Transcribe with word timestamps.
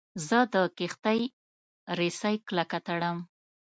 زه 0.27 0.39
د 0.53 0.55
کښتۍ 0.77 1.21
رسۍ 1.99 2.35
کلکه 2.47 2.77
تړم. 2.87 3.17